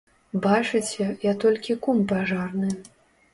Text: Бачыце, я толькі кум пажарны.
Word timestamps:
Бачыце, 0.45 1.05
я 1.25 1.33
толькі 1.43 1.77
кум 1.85 2.01
пажарны. 2.13 2.73